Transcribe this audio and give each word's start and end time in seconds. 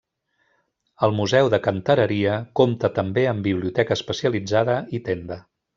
El 1.07 1.13
Museu 1.19 1.51
de 1.55 1.59
Cantereria 1.67 2.39
compta 2.61 2.93
també 2.99 3.29
amb 3.35 3.49
biblioteca 3.51 3.99
especialitzada 4.01 4.85
i 5.01 5.07
tenda. 5.11 5.45